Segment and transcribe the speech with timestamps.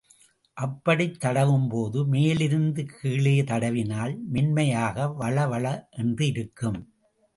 [0.57, 5.65] அப்படித் தடவும்போது மேலிருந்து கீழே தடவினால் மென்மையாக வழவழ
[5.97, 6.81] என்றிருக்கும்.